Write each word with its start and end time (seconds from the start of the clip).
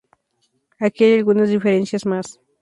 Aquí 0.79 1.03
hay 1.03 1.17
algunas 1.19 1.49
diferencias 1.49 2.07
más. 2.07 2.39